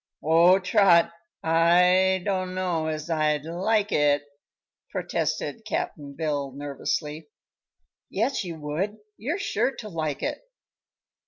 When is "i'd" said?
3.07-3.45